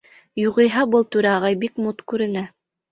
Юғиһә 0.43 0.87
был 0.95 1.07
түрә 1.17 1.37
ағай 1.41 1.61
бик 1.67 1.79
мут 1.87 2.05
күренә. 2.15 2.49